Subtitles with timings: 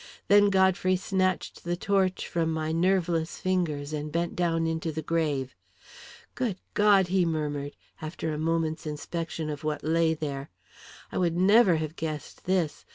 [0.29, 5.55] Then Godfrey snatched the torch from my nerveless fingers, and bent down into the grave.
[6.33, 10.49] "Good God!" he murmured, after a moment's inspection of what lay there.
[11.11, 12.83] "I would never have guessed this!